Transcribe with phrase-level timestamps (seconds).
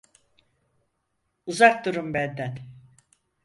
[1.45, 2.59] Uzak durun benden!